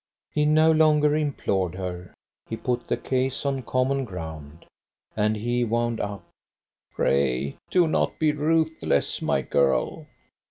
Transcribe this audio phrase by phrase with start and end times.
[0.31, 2.11] He no longer implored her;
[2.49, 4.65] he put the case on common ground.
[5.15, 6.23] And he wound up:
[6.91, 10.07] "Pray do not be ruthless, my girl."